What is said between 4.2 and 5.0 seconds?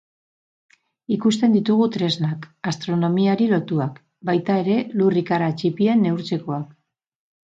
baita ere